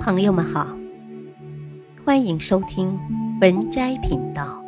[0.00, 0.66] 朋友们好，
[2.06, 2.98] 欢迎收听
[3.38, 4.58] 文摘频道。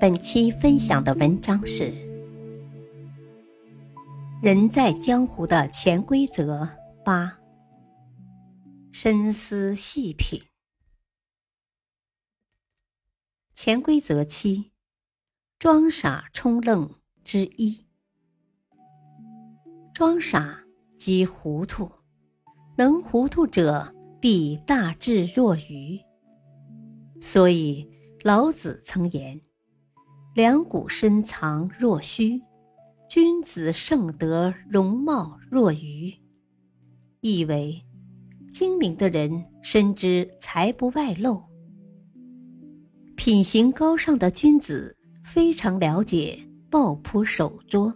[0.00, 1.92] 本期分享的文章是
[4.42, 6.62] 《人在江湖的潜规则》
[7.04, 7.38] 八。
[8.90, 10.40] 深思细品，
[13.52, 14.72] 潜规则七：
[15.58, 16.90] 装傻充愣
[17.22, 17.84] 之一。
[19.92, 20.64] 装傻
[20.96, 21.92] 即糊涂。
[22.76, 26.00] 能糊涂者，必大智若愚。
[27.20, 27.88] 所以
[28.24, 29.40] 老子曾言
[30.34, 32.42] ：“两股深藏若虚，
[33.08, 36.12] 君子盛德容貌若愚。”
[37.22, 37.80] 意为，
[38.52, 41.40] 精明的人深知财不外露，
[43.14, 46.36] 品行高尚的君子非常了解
[46.68, 47.94] 抱朴守拙。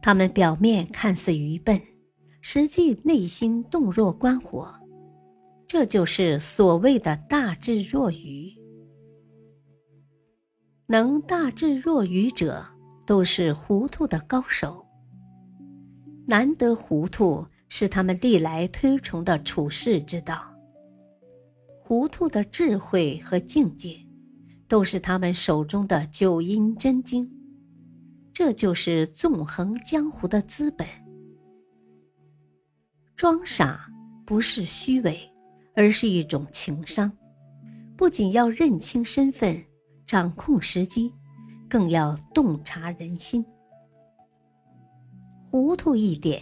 [0.00, 1.78] 他们表面看似愚笨。
[2.50, 4.74] 实际内心洞若观火，
[5.66, 8.50] 这就是所谓的大智若愚。
[10.86, 12.64] 能大智若愚者，
[13.06, 14.82] 都是糊涂的高手。
[16.26, 20.42] 难得糊涂是他们历来推崇的处世之道。
[21.82, 23.94] 糊涂的智慧和境界，
[24.66, 27.30] 都是他们手中的九阴真经。
[28.32, 30.88] 这就是纵横江湖的资本。
[33.18, 33.84] 装傻
[34.24, 35.18] 不是虚伪，
[35.74, 37.10] 而是一种情商。
[37.96, 39.60] 不仅要认清身份、
[40.06, 41.12] 掌控时机，
[41.68, 43.44] 更要洞察人心。
[45.50, 46.40] 糊涂一点，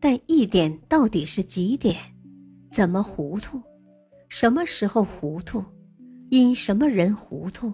[0.00, 1.94] 但一点到底是几点？
[2.72, 3.60] 怎么糊涂？
[4.30, 5.62] 什么时候糊涂？
[6.30, 7.70] 因什么人糊涂？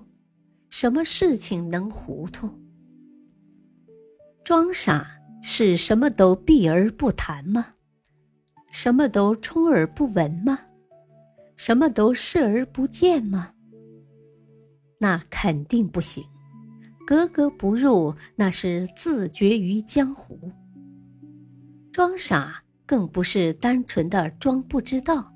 [0.70, 2.50] 什么事情能糊涂？
[4.42, 5.06] 装傻
[5.40, 7.73] 是什么都避而不谈吗？
[8.74, 10.58] 什么都充耳不闻吗？
[11.56, 13.52] 什么都视而不见吗？
[14.98, 16.24] 那肯定不行，
[17.06, 20.50] 格格不入，那是自绝于江湖。
[21.92, 25.32] 装傻更不是单纯的装不知道，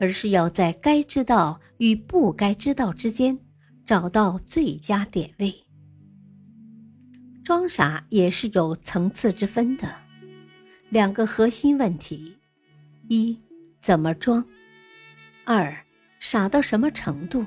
[0.00, 3.38] 而是要在该知道与不该知道之间
[3.86, 5.54] 找到最佳点位。
[7.44, 9.88] 装傻也是有层次之分的，
[10.88, 12.36] 两个核心问题。
[13.08, 13.38] 一
[13.82, 14.42] 怎么装？
[15.44, 15.76] 二
[16.18, 17.44] 傻到什么程度？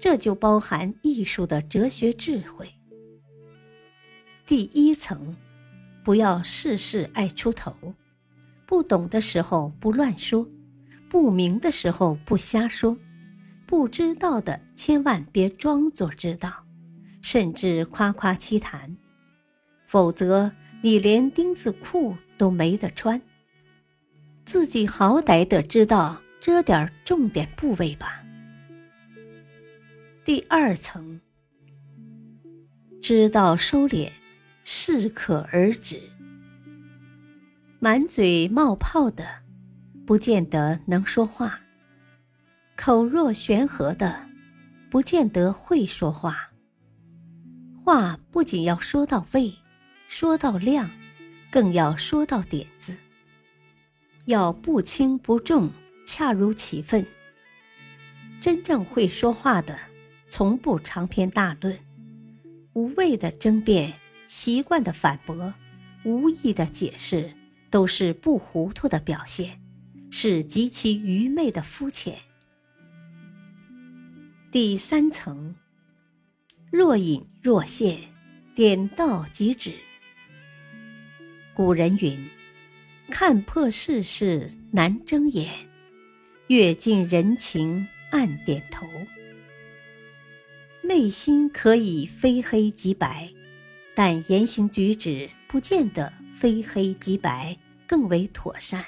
[0.00, 2.72] 这就包含艺术的哲学智慧。
[4.46, 5.36] 第一层，
[6.02, 7.74] 不要事事爱出头，
[8.64, 10.48] 不懂的时候不乱说，
[11.10, 12.96] 不明的时候不瞎说，
[13.66, 16.64] 不知道的千万别装作知道，
[17.20, 18.96] 甚至夸夸其谈，
[19.86, 20.50] 否则
[20.80, 23.20] 你连钉子裤都没得穿。
[24.48, 28.24] 自己好歹得知道遮点重点部位吧。
[30.24, 31.20] 第二层，
[33.02, 34.10] 知道收敛，
[34.64, 36.00] 适可而止。
[37.78, 39.22] 满嘴冒泡的，
[40.06, 41.50] 不见得能说话；
[42.74, 44.30] 口若悬河的，
[44.88, 46.48] 不见得会说话。
[47.84, 49.54] 话不仅要说到位，
[50.06, 50.90] 说到量，
[51.50, 52.96] 更要说到点子。
[54.28, 55.70] 要不轻不重，
[56.06, 57.06] 恰如其分。
[58.38, 59.78] 真正会说话的，
[60.28, 61.78] 从不长篇大论，
[62.74, 63.94] 无谓的争辩，
[64.26, 65.54] 习惯的反驳，
[66.04, 67.32] 无意的解释，
[67.70, 69.58] 都是不糊涂的表现，
[70.10, 72.14] 是极其愚昧的肤浅。
[74.50, 75.54] 第三层，
[76.70, 77.98] 若隐若现，
[78.54, 79.72] 点到即止。
[81.54, 82.28] 古人云。
[83.10, 85.50] 看破世事难睁眼，
[86.48, 88.86] 阅尽人情暗点头。
[90.82, 93.28] 内心可以非黑即白，
[93.94, 98.84] 但言行举止不见得非黑即白更为妥善。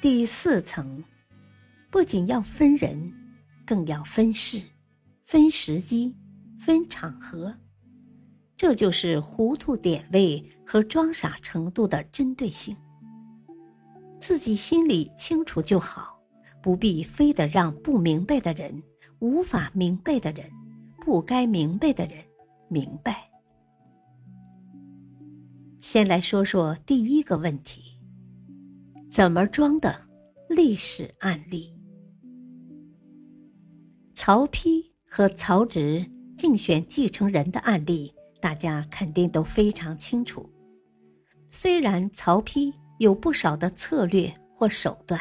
[0.00, 1.02] 第四层，
[1.90, 3.12] 不仅要分人，
[3.64, 4.60] 更要分事、
[5.24, 6.14] 分时机、
[6.58, 7.56] 分场合。
[8.62, 12.76] 这就是糊涂点位和装傻程度的针对性。
[14.20, 16.16] 自己心里清楚就好，
[16.62, 18.80] 不必非得让不明白的人、
[19.18, 20.48] 无法明白的人、
[21.00, 22.22] 不该明白的人
[22.68, 23.28] 明白。
[25.80, 27.98] 先来说说第一个问题：
[29.10, 29.92] 怎么装的？
[30.48, 31.74] 历史案例，
[34.14, 38.14] 曹丕和曹植竞选继承人的案例。
[38.42, 40.50] 大家肯定都非常清楚，
[41.48, 45.20] 虽然曹丕有不少的策略或手段，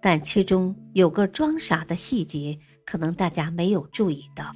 [0.00, 2.56] 但其中有个装傻的细节，
[2.86, 4.52] 可能大家没有注意到。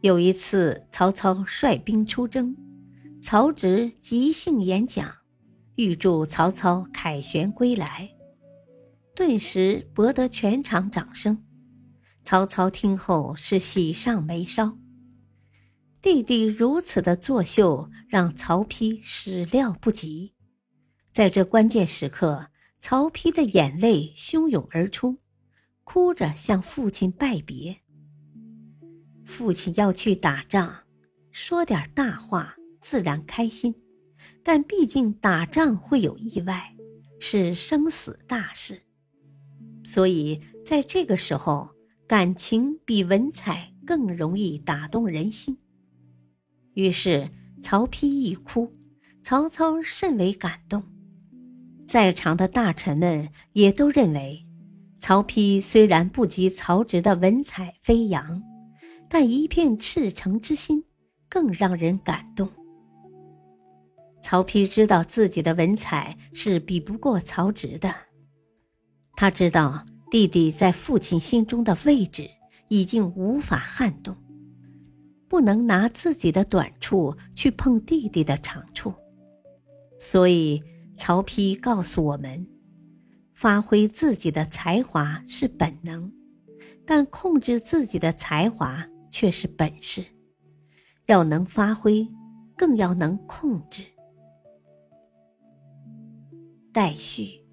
[0.00, 2.56] 有一次，曹操率兵出征，
[3.22, 5.08] 曹植即兴演讲，
[5.76, 8.10] 预祝曹操凯旋归来，
[9.14, 11.40] 顿时博得全场掌声。
[12.24, 14.76] 曹操听后是喜上眉梢。
[16.06, 20.34] 弟弟如此的作秀，让曹丕始料不及。
[21.12, 22.46] 在这关键时刻，
[22.78, 25.18] 曹丕的眼泪汹涌而出，
[25.82, 27.78] 哭着向父亲拜别。
[29.24, 30.84] 父亲要去打仗，
[31.32, 33.74] 说点大话自然开心，
[34.44, 36.72] 但毕竟打仗会有意外，
[37.18, 38.80] 是生死大事，
[39.82, 41.68] 所以在这个时候，
[42.06, 45.58] 感情比文采更容易打动人心。
[46.76, 47.30] 于是
[47.62, 48.70] 曹丕一哭，
[49.22, 50.82] 曹操甚为感动，
[51.86, 54.46] 在场的大臣们也都认为，
[55.00, 58.42] 曹丕虽然不及曹植的文采飞扬，
[59.08, 60.84] 但一片赤诚之心
[61.30, 62.46] 更让人感动。
[64.22, 67.94] 曹丕知道自己的文采是比不过曹植的，
[69.14, 72.28] 他知道弟弟在父亲心中的位置
[72.68, 74.14] 已经无法撼动。
[75.36, 78.94] 不能拿自己的短处去碰弟弟的长处，
[79.98, 80.62] 所以
[80.96, 82.48] 曹丕告诉我们：
[83.34, 86.10] 发挥自己的才华是本能，
[86.86, 90.02] 但控制自己的才华却是本事。
[91.04, 92.08] 要能发挥，
[92.56, 93.84] 更要能控制。
[96.72, 97.44] 待续。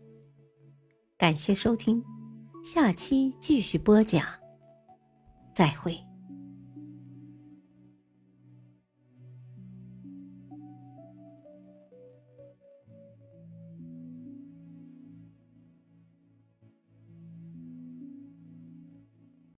[1.18, 2.02] 感谢收听，
[2.64, 4.26] 下期继续播讲。
[5.54, 6.13] 再会。